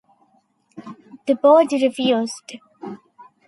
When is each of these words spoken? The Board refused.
The 1.27 1.35
Board 1.35 1.71
refused. 1.73 2.57